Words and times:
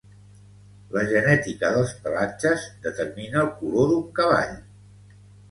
La 0.95 1.03
genètica 1.11 1.69
dels 1.75 1.93
pelatges 2.05 2.65
determina 2.87 3.45
el 3.45 3.53
color 3.61 3.93
d'un 3.93 4.03
cavall. 4.23 4.59